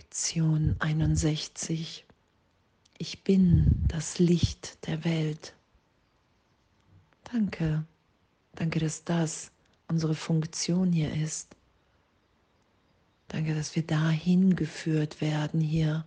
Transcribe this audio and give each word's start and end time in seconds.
Lektion 0.00 0.76
61. 0.78 2.06
Ich 2.96 3.22
bin 3.22 3.84
das 3.86 4.18
Licht 4.18 4.86
der 4.86 5.04
Welt. 5.04 5.54
Danke, 7.24 7.84
danke, 8.54 8.78
dass 8.78 9.04
das 9.04 9.52
unsere 9.88 10.14
Funktion 10.14 10.90
hier 10.90 11.12
ist. 11.12 11.54
Danke, 13.28 13.54
dass 13.54 13.76
wir 13.76 13.86
dahin 13.86 14.56
geführt 14.56 15.20
werden 15.20 15.60
hier 15.60 16.06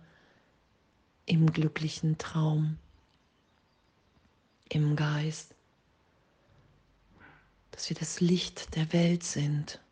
im 1.24 1.52
glücklichen 1.52 2.18
Traum, 2.18 2.78
im 4.70 4.96
Geist, 4.96 5.54
dass 7.70 7.88
wir 7.88 7.96
das 7.96 8.20
Licht 8.20 8.74
der 8.74 8.92
Welt 8.92 9.22
sind 9.22 9.83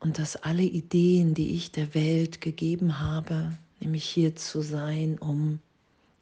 und 0.00 0.18
dass 0.18 0.36
alle 0.36 0.62
Ideen, 0.62 1.34
die 1.34 1.54
ich 1.54 1.72
der 1.72 1.94
Welt 1.94 2.40
gegeben 2.40 2.98
habe, 2.98 3.56
nämlich 3.80 4.04
hier 4.04 4.34
zu 4.34 4.62
sein, 4.62 5.18
um 5.18 5.60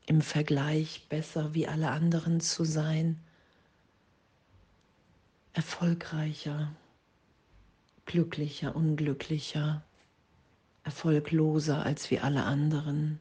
im 0.07 0.21
Vergleich 0.21 1.07
besser 1.09 1.55
wie 1.55 1.69
alle 1.69 1.91
anderen 1.91 2.41
zu 2.41 2.65
sein, 2.65 3.19
erfolgreicher, 5.53 6.75
glücklicher, 8.05 8.75
unglücklicher, 8.75 9.83
erfolgloser 10.83 11.85
als 11.85 12.11
wie 12.11 12.19
alle 12.19 12.45
anderen. 12.45 13.21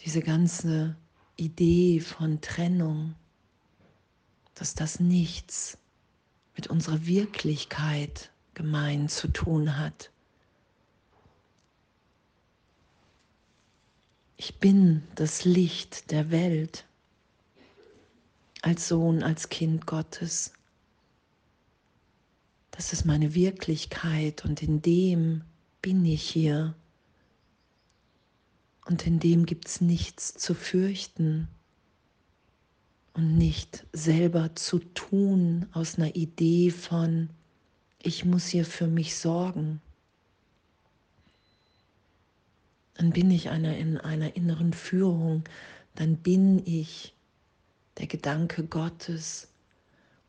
Diese 0.00 0.22
ganze 0.22 0.96
Idee 1.36 2.00
von 2.00 2.40
Trennung, 2.40 3.14
dass 4.54 4.74
das 4.74 4.98
nichts 4.98 5.78
mit 6.56 6.66
unserer 6.68 7.06
Wirklichkeit 7.06 8.30
gemein 8.54 9.08
zu 9.08 9.28
tun 9.28 9.78
hat. 9.78 10.10
Ich 14.36 14.58
bin 14.58 15.02
das 15.14 15.44
Licht 15.44 16.10
der 16.10 16.30
Welt 16.30 16.84
als 18.60 18.88
Sohn, 18.88 19.22
als 19.22 19.48
Kind 19.48 19.86
Gottes. 19.86 20.52
Das 22.70 22.92
ist 22.92 23.04
meine 23.04 23.34
Wirklichkeit 23.34 24.44
und 24.44 24.62
in 24.62 24.82
dem 24.82 25.44
bin 25.80 26.04
ich 26.04 26.22
hier. 26.22 26.74
Und 28.86 29.06
in 29.06 29.20
dem 29.20 29.46
gibt 29.46 29.68
es 29.68 29.80
nichts 29.80 30.34
zu 30.34 30.54
fürchten 30.54 31.48
und 33.14 33.36
nicht 33.36 33.86
selber 33.92 34.54
zu 34.54 34.78
tun 34.78 35.66
aus 35.72 35.98
einer 35.98 36.14
Idee 36.16 36.70
von, 36.70 37.28
ich 38.02 38.24
muss 38.24 38.46
hier 38.46 38.64
für 38.64 38.86
mich 38.86 39.16
sorgen. 39.16 39.80
Dann 42.94 43.10
bin 43.10 43.30
ich 43.30 43.50
einer 43.50 43.76
in 43.76 43.98
einer 43.98 44.36
inneren 44.36 44.72
Führung, 44.72 45.44
dann 45.94 46.16
bin 46.16 46.64
ich 46.66 47.14
der 47.98 48.06
Gedanke 48.06 48.64
Gottes 48.64 49.48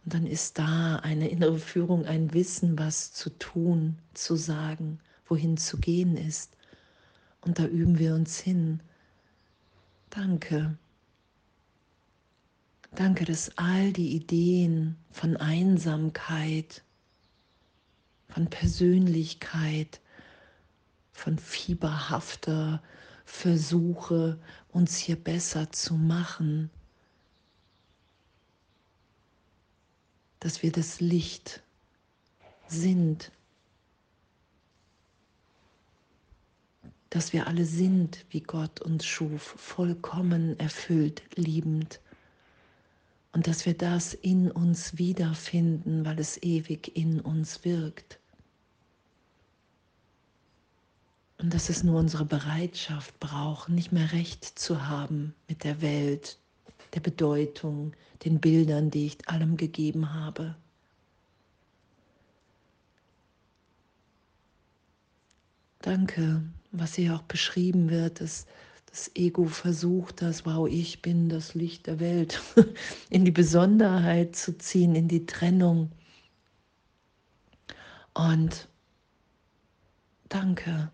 und 0.03 0.13
dann 0.13 0.25
ist 0.25 0.59
da 0.59 0.97
eine 0.97 1.29
innere 1.29 1.59
Führung, 1.59 2.05
ein 2.05 2.33
Wissen, 2.33 2.77
was 2.77 3.13
zu 3.13 3.29
tun, 3.37 3.97
zu 4.13 4.35
sagen, 4.35 4.99
wohin 5.27 5.55
zu 5.57 5.77
gehen 5.77 6.17
ist. 6.17 6.57
Und 7.41 7.59
da 7.59 7.65
üben 7.65 7.99
wir 7.99 8.13
uns 8.15 8.39
hin. 8.39 8.81
Danke. 10.09 10.77
Danke, 12.95 13.25
dass 13.25 13.57
all 13.57 13.91
die 13.91 14.15
Ideen 14.15 14.97
von 15.09 15.35
Einsamkeit, 15.35 16.83
von 18.27 18.47
Persönlichkeit, 18.51 19.99
von 21.11 21.39
fieberhafter 21.39 22.83
Versuche, 23.25 24.39
uns 24.69 24.97
hier 24.97 25.15
besser 25.15 25.71
zu 25.71 25.95
machen, 25.95 26.69
dass 30.39 30.61
wir 30.61 30.71
das 30.71 30.99
Licht 30.99 31.63
sind, 32.67 33.31
dass 37.09 37.33
wir 37.33 37.47
alle 37.47 37.65
sind, 37.65 38.23
wie 38.29 38.41
Gott 38.41 38.81
uns 38.81 39.03
schuf, 39.03 39.41
vollkommen 39.41 40.59
erfüllt, 40.59 41.23
liebend 41.35 41.99
und 43.33 43.47
dass 43.47 43.65
wir 43.65 43.75
das 43.75 44.13
in 44.13 44.51
uns 44.51 44.97
wiederfinden, 44.97 46.05
weil 46.05 46.19
es 46.19 46.41
ewig 46.41 46.95
in 46.95 47.19
uns 47.19 47.65
wirkt. 47.65 48.19
Und 51.39 51.53
dass 51.53 51.69
es 51.69 51.83
nur 51.83 51.99
unsere 51.99 52.25
Bereitschaft 52.25 53.19
braucht, 53.19 53.69
nicht 53.69 53.91
mehr 53.91 54.13
recht 54.13 54.45
zu 54.45 54.87
haben 54.87 55.33
mit 55.47 55.63
der 55.63 55.81
Welt, 55.81 56.37
der 56.93 56.99
Bedeutung, 56.99 57.93
den 58.23 58.39
Bildern, 58.39 58.91
die 58.91 59.07
ich 59.07 59.27
allem 59.27 59.57
gegeben 59.57 60.13
habe. 60.13 60.55
Danke, 65.81 66.43
was 66.71 66.93
hier 66.93 67.15
auch 67.15 67.23
beschrieben 67.23 67.89
wird, 67.89 68.21
dass 68.21 68.45
das 68.93 69.09
Ego 69.15 69.45
versucht 69.45 70.21
das, 70.21 70.45
wow, 70.45 70.67
ich 70.69 71.01
bin 71.01 71.27
das 71.27 71.55
Licht 71.55 71.87
der 71.87 71.99
Welt, 71.99 72.39
in 73.09 73.25
die 73.25 73.31
Besonderheit 73.31 74.35
zu 74.35 74.55
ziehen, 74.55 74.93
in 74.93 75.07
die 75.07 75.25
Trennung. 75.25 75.91
Und 78.13 78.69
danke. 80.29 80.91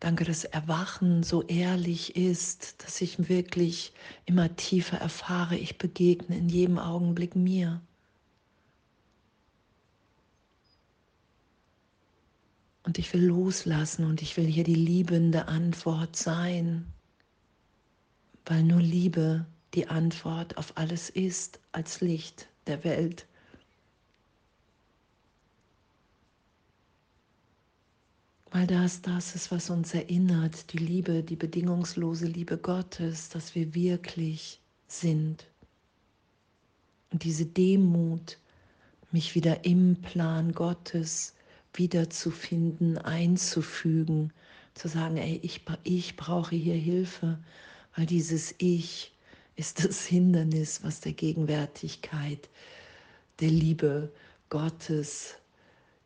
Danke, 0.00 0.24
dass 0.24 0.42
Erwachen 0.42 1.22
so 1.22 1.42
ehrlich 1.44 2.16
ist, 2.16 2.82
dass 2.82 3.00
ich 3.00 3.28
wirklich 3.28 3.92
immer 4.24 4.56
tiefer 4.56 4.96
erfahre, 4.98 5.56
ich 5.56 5.78
begegne 5.78 6.36
in 6.36 6.48
jedem 6.48 6.80
Augenblick 6.80 7.36
mir. 7.36 7.80
Und 12.86 12.98
ich 12.98 13.12
will 13.12 13.24
loslassen 13.24 14.04
und 14.04 14.22
ich 14.22 14.36
will 14.36 14.46
hier 14.46 14.62
die 14.62 14.76
liebende 14.76 15.48
Antwort 15.48 16.14
sein, 16.14 16.86
weil 18.44 18.62
nur 18.62 18.80
Liebe 18.80 19.44
die 19.74 19.88
Antwort 19.88 20.56
auf 20.56 20.76
alles 20.76 21.10
ist 21.10 21.58
als 21.72 22.00
Licht 22.00 22.48
der 22.68 22.84
Welt. 22.84 23.26
Weil 28.52 28.68
das 28.68 29.02
das 29.02 29.34
ist, 29.34 29.50
was 29.50 29.68
uns 29.68 29.92
erinnert, 29.92 30.72
die 30.72 30.78
Liebe, 30.78 31.24
die 31.24 31.34
bedingungslose 31.34 32.26
Liebe 32.26 32.56
Gottes, 32.56 33.28
dass 33.30 33.56
wir 33.56 33.74
wirklich 33.74 34.60
sind. 34.86 35.44
Und 37.10 37.24
diese 37.24 37.46
Demut, 37.46 38.38
mich 39.10 39.34
wieder 39.34 39.64
im 39.64 39.96
Plan 40.02 40.52
Gottes 40.52 41.34
wiederzufinden, 41.78 42.98
einzufügen, 42.98 44.32
zu 44.74 44.88
sagen, 44.88 45.16
ey, 45.16 45.40
ich, 45.42 45.62
ich 45.84 46.16
brauche 46.16 46.54
hier 46.54 46.74
Hilfe, 46.74 47.38
weil 47.94 48.06
dieses 48.06 48.54
Ich 48.58 49.12
ist 49.56 49.84
das 49.84 50.04
Hindernis, 50.04 50.82
was 50.82 51.00
der 51.00 51.12
Gegenwärtigkeit, 51.12 52.48
der 53.40 53.50
Liebe 53.50 54.12
Gottes, 54.50 55.34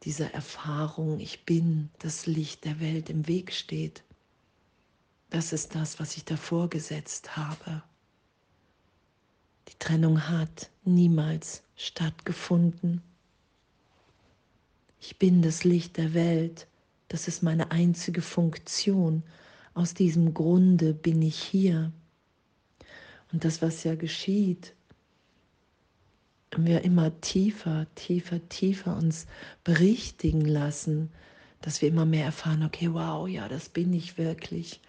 dieser 0.05 0.33
Erfahrung, 0.33 1.21
ich 1.21 1.45
bin 1.45 1.91
das 1.99 2.27
Licht 2.27 2.65
der 2.65 2.81
Welt 2.81 3.11
im 3.11 3.27
Weg 3.27 3.53
steht. 3.53 4.03
Das 5.29 5.53
ist 5.53 5.75
das, 5.75 6.01
was 6.01 6.17
ich 6.17 6.25
davor 6.25 6.71
gesetzt 6.71 7.37
habe. 7.37 7.83
Die 9.69 9.79
Trennung 9.79 10.29
hat 10.29 10.71
niemals 10.85 11.63
stattgefunden. 11.77 13.03
Ich 15.01 15.19
bin 15.19 15.41
das 15.43 15.65
Licht 15.65 15.97
der 15.97 16.15
Welt. 16.15 16.69
Das 17.09 17.27
ist 17.27 17.43
meine 17.43 17.71
einzige 17.71 18.23
Funktion. 18.23 19.23
Aus 19.73 19.95
diesem 19.95 20.35
Grunde 20.35 20.93
bin 20.93 21.23
ich 21.23 21.43
hier. 21.43 21.91
Und 23.33 23.45
das, 23.45 23.63
was 23.63 23.83
ja 23.85 23.95
geschieht, 23.95 24.75
wenn 26.51 26.67
wir 26.67 26.83
immer 26.83 27.19
tiefer, 27.21 27.87
tiefer, 27.95 28.47
tiefer 28.49 28.97
uns 28.97 29.27
berichtigen 29.65 30.45
lassen, 30.45 31.11
dass 31.63 31.81
wir 31.81 31.89
immer 31.89 32.05
mehr 32.07 32.25
erfahren, 32.25 32.65
okay, 32.65 32.93
wow, 32.93 33.29
ja, 33.29 33.49
das 33.49 33.69
bin 33.69 33.93
ich 33.93 34.19
wirklich. 34.19 34.81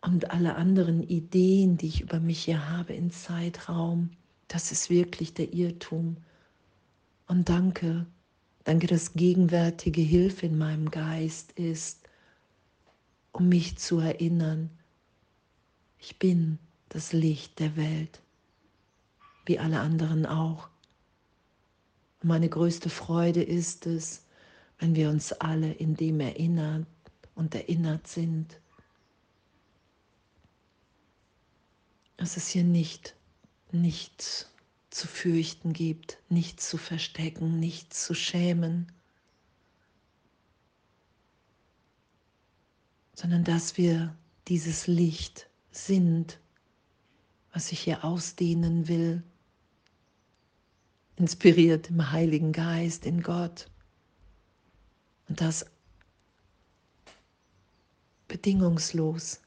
Und 0.00 0.30
alle 0.30 0.54
anderen 0.54 1.02
Ideen, 1.02 1.76
die 1.76 1.88
ich 1.88 2.00
über 2.00 2.20
mich 2.20 2.44
hier 2.44 2.70
habe 2.70 2.92
in 2.92 3.10
Zeitraum, 3.10 4.10
das 4.48 4.72
ist 4.72 4.90
wirklich 4.90 5.34
der 5.34 5.52
Irrtum. 5.52 6.16
Und 7.26 7.48
danke, 7.48 8.06
Danke, 8.64 8.86
dass 8.86 9.14
gegenwärtige 9.14 10.02
Hilfe 10.02 10.46
in 10.46 10.56
meinem 10.56 10.90
Geist 10.90 11.52
ist, 11.52 12.08
um 13.32 13.48
mich 13.48 13.78
zu 13.78 13.98
erinnern, 13.98 14.70
ich 15.98 16.18
bin 16.18 16.58
das 16.88 17.12
Licht 17.12 17.58
der 17.58 17.76
Welt, 17.76 18.20
wie 19.46 19.58
alle 19.58 19.80
anderen 19.80 20.26
auch. 20.26 20.68
Und 22.20 22.28
meine 22.28 22.48
größte 22.48 22.90
Freude 22.90 23.42
ist 23.42 23.86
es, 23.86 24.24
wenn 24.78 24.94
wir 24.94 25.10
uns 25.10 25.32
alle 25.32 25.72
in 25.72 25.94
dem 25.96 26.20
erinnern 26.20 26.86
und 27.34 27.54
erinnert 27.54 28.06
sind, 28.06 28.60
es 32.36 32.48
hier 32.48 32.64
nicht 32.64 33.16
nichts 33.72 34.51
zu 34.92 35.08
fürchten 35.08 35.72
gibt, 35.72 36.18
nichts 36.28 36.68
zu 36.68 36.76
verstecken, 36.78 37.58
nichts 37.58 38.04
zu 38.04 38.14
schämen, 38.14 38.92
sondern 43.14 43.44
dass 43.44 43.76
wir 43.76 44.14
dieses 44.48 44.86
Licht 44.86 45.48
sind, 45.70 46.38
was 47.52 47.68
sich 47.68 47.80
hier 47.80 48.04
ausdehnen 48.04 48.88
will, 48.88 49.22
inspiriert 51.16 51.90
im 51.90 52.10
Heiligen 52.10 52.52
Geist, 52.52 53.06
in 53.06 53.22
Gott. 53.22 53.70
Und 55.28 55.40
das 55.40 55.66
bedingungslos. 58.28 59.41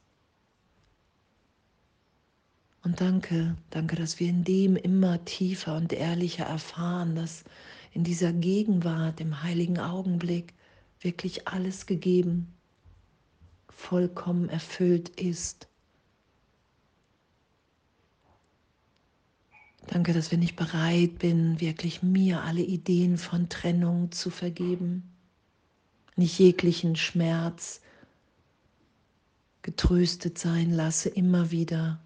Und 2.86 3.00
danke, 3.00 3.56
danke, 3.70 3.96
dass 3.96 4.20
wir 4.20 4.28
in 4.28 4.44
dem 4.44 4.76
immer 4.76 5.24
tiefer 5.24 5.76
und 5.76 5.92
ehrlicher 5.92 6.44
erfahren, 6.44 7.16
dass 7.16 7.42
in 7.92 8.04
dieser 8.04 8.32
Gegenwart, 8.32 9.20
im 9.20 9.42
heiligen 9.42 9.80
Augenblick 9.80 10.54
wirklich 11.00 11.48
alles 11.48 11.86
gegeben, 11.86 12.54
vollkommen 13.68 14.48
erfüllt 14.48 15.08
ist. 15.20 15.66
Danke, 19.88 20.12
dass 20.12 20.30
wenn 20.30 20.42
ich 20.42 20.54
bereit 20.54 21.18
bin, 21.18 21.60
wirklich 21.60 22.04
mir 22.04 22.42
alle 22.42 22.62
Ideen 22.62 23.18
von 23.18 23.48
Trennung 23.48 24.12
zu 24.12 24.30
vergeben, 24.30 25.12
nicht 26.14 26.38
jeglichen 26.38 26.94
Schmerz 26.94 27.80
getröstet 29.62 30.38
sein 30.38 30.70
lasse, 30.70 31.08
immer 31.08 31.50
wieder 31.50 32.00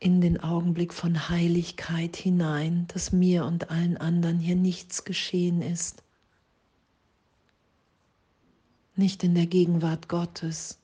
in 0.00 0.20
den 0.20 0.40
Augenblick 0.40 0.94
von 0.94 1.28
Heiligkeit 1.28 2.16
hinein, 2.16 2.86
dass 2.88 3.12
mir 3.12 3.44
und 3.44 3.70
allen 3.70 3.96
anderen 3.96 4.38
hier 4.38 4.56
nichts 4.56 5.04
geschehen 5.04 5.60
ist. 5.60 6.02
Nicht 8.94 9.24
in 9.24 9.34
der 9.34 9.46
Gegenwart 9.46 10.08
Gottes. 10.08 10.78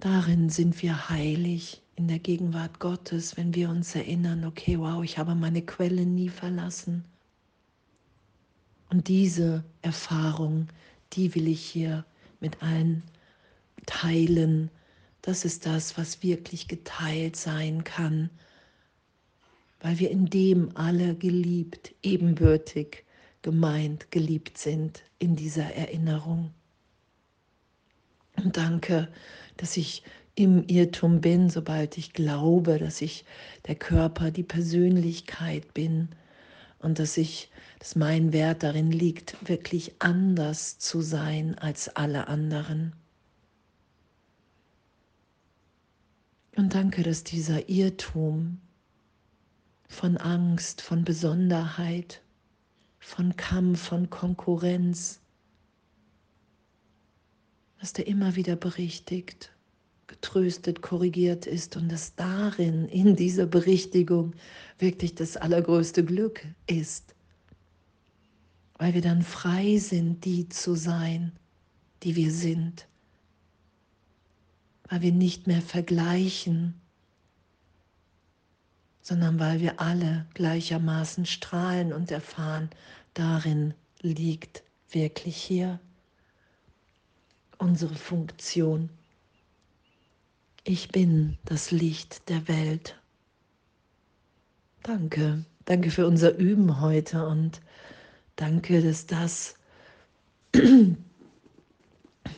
Darin 0.00 0.48
sind 0.48 0.80
wir 0.82 1.08
heilig 1.08 1.82
in 1.96 2.06
der 2.06 2.20
Gegenwart 2.20 2.78
Gottes, 2.78 3.36
wenn 3.36 3.54
wir 3.54 3.68
uns 3.68 3.94
erinnern, 3.96 4.44
okay, 4.44 4.78
wow, 4.78 5.02
ich 5.02 5.18
habe 5.18 5.34
meine 5.34 5.62
Quelle 5.62 6.06
nie 6.06 6.28
verlassen. 6.28 7.04
Und 8.90 9.08
diese 9.08 9.64
Erfahrung, 9.82 10.68
die 11.12 11.34
will 11.34 11.48
ich 11.48 11.60
hier 11.60 12.04
mit 12.40 12.62
allen 12.62 13.02
teilen. 13.88 14.70
Das 15.22 15.44
ist 15.44 15.66
das, 15.66 15.98
was 15.98 16.22
wirklich 16.22 16.68
geteilt 16.68 17.36
sein 17.36 17.82
kann, 17.84 18.30
weil 19.80 19.98
wir 19.98 20.10
in 20.10 20.26
dem 20.26 20.76
alle 20.76 21.14
geliebt, 21.14 21.94
ebenbürtig, 22.02 23.04
gemeint, 23.42 24.10
geliebt 24.10 24.58
sind 24.58 25.02
in 25.18 25.36
dieser 25.36 25.74
Erinnerung. 25.74 26.52
Und 28.36 28.56
danke, 28.56 29.08
dass 29.56 29.76
ich 29.76 30.02
im 30.34 30.64
Irrtum 30.68 31.20
bin, 31.20 31.50
sobald 31.50 31.98
ich 31.98 32.12
glaube, 32.12 32.78
dass 32.78 33.00
ich 33.00 33.24
der 33.66 33.74
Körper, 33.74 34.30
die 34.30 34.44
Persönlichkeit 34.44 35.74
bin 35.74 36.10
und 36.78 37.00
dass 37.00 37.16
ich, 37.16 37.50
dass 37.80 37.96
mein 37.96 38.32
Wert 38.32 38.62
darin 38.62 38.92
liegt, 38.92 39.36
wirklich 39.48 39.94
anders 39.98 40.78
zu 40.78 41.00
sein 41.00 41.58
als 41.58 41.88
alle 41.96 42.28
anderen. 42.28 42.92
Und 46.58 46.74
danke, 46.74 47.04
dass 47.04 47.22
dieser 47.22 47.68
Irrtum 47.68 48.58
von 49.88 50.16
Angst, 50.16 50.82
von 50.82 51.04
Besonderheit, 51.04 52.20
von 52.98 53.36
Kampf, 53.36 53.80
von 53.80 54.10
Konkurrenz, 54.10 55.20
dass 57.78 57.92
der 57.92 58.08
immer 58.08 58.34
wieder 58.34 58.56
berichtigt, 58.56 59.52
getröstet, 60.08 60.82
korrigiert 60.82 61.46
ist 61.46 61.76
und 61.76 61.92
dass 61.92 62.16
darin, 62.16 62.88
in 62.88 63.14
dieser 63.14 63.46
Berichtigung, 63.46 64.34
wirklich 64.80 65.14
das 65.14 65.36
allergrößte 65.36 66.04
Glück 66.04 66.44
ist, 66.66 67.14
weil 68.78 68.94
wir 68.94 69.02
dann 69.02 69.22
frei 69.22 69.78
sind, 69.78 70.24
die 70.24 70.48
zu 70.48 70.74
sein, 70.74 71.30
die 72.02 72.16
wir 72.16 72.32
sind 72.32 72.88
weil 74.88 75.02
wir 75.02 75.12
nicht 75.12 75.46
mehr 75.46 75.62
vergleichen, 75.62 76.80
sondern 79.02 79.38
weil 79.38 79.60
wir 79.60 79.80
alle 79.80 80.26
gleichermaßen 80.34 81.26
strahlen 81.26 81.92
und 81.92 82.10
erfahren, 82.10 82.70
darin 83.14 83.74
liegt 84.00 84.62
wirklich 84.90 85.36
hier 85.36 85.80
unsere 87.58 87.94
Funktion. 87.94 88.90
Ich 90.64 90.88
bin 90.90 91.38
das 91.44 91.70
Licht 91.70 92.28
der 92.28 92.46
Welt. 92.48 93.00
Danke, 94.82 95.44
danke 95.64 95.90
für 95.90 96.06
unser 96.06 96.36
Üben 96.36 96.80
heute 96.80 97.26
und 97.26 97.60
danke, 98.36 98.82
dass 98.82 99.06
das 99.06 99.54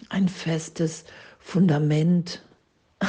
ein 0.09 0.29
festes 0.29 1.05
Fundament 1.41 2.43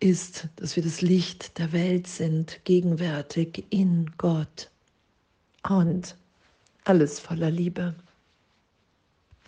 ist, 0.00 0.48
dass 0.56 0.76
wir 0.76 0.82
das 0.82 1.00
Licht 1.00 1.58
der 1.58 1.72
Welt 1.72 2.06
sind, 2.06 2.60
gegenwärtig 2.64 3.64
in 3.70 4.10
Gott 4.18 4.70
und 5.68 6.16
alles 6.84 7.20
voller 7.20 7.50
Liebe. 7.50 7.94